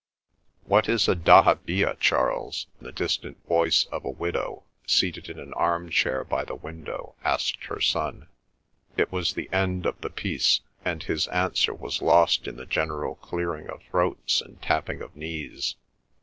[0.65, 5.91] "What is a dahabeeyah, Charles?" the distinct voice of a widow, seated in an arm
[5.91, 8.27] chair by the window, asked her son.
[8.97, 13.13] It was the end of the piece, and his answer was lost in the general
[13.13, 15.75] clearing of throats and tapping of knees.